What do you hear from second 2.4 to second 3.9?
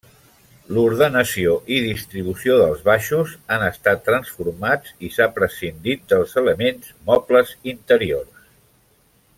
dels baixos han